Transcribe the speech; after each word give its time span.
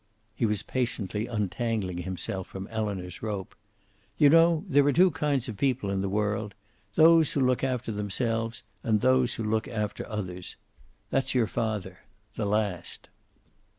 He 0.35 0.47
was 0.47 0.63
patiently 0.63 1.27
untangling 1.27 1.99
himself 1.99 2.47
from 2.47 2.65
Elinor's 2.69 3.21
rope. 3.21 3.53
"You 4.17 4.31
know 4.31 4.65
there 4.67 4.83
are 4.87 4.91
two 4.91 5.11
kinds 5.11 5.47
of 5.47 5.57
people 5.57 5.91
in 5.91 6.01
the 6.01 6.09
world: 6.09 6.55
those 6.95 7.33
who 7.33 7.39
look 7.39 7.63
after 7.63 7.91
themselves 7.91 8.63
and 8.81 9.01
those 9.01 9.35
who 9.35 9.43
look 9.43 9.67
after 9.67 10.09
others. 10.09 10.55
That's 11.11 11.35
your 11.35 11.45
father 11.45 11.99
the 12.35 12.47
last." 12.47 13.09